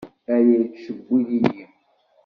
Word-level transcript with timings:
Aya 0.33 0.55
yettcewwil-iyi. 0.61 1.63